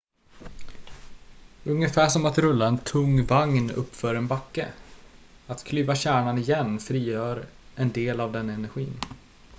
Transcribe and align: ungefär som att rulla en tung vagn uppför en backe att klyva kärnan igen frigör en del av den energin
ungefär 1.63 2.09
som 2.09 2.25
att 2.25 2.37
rulla 2.37 2.67
en 2.67 2.77
tung 2.77 3.25
vagn 3.25 3.71
uppför 3.71 4.15
en 4.15 4.27
backe 4.27 4.73
att 5.47 5.63
klyva 5.63 5.95
kärnan 5.95 6.37
igen 6.37 6.79
frigör 6.79 7.45
en 7.75 7.91
del 7.91 8.19
av 8.19 8.31
den 8.31 8.49
energin 8.49 8.99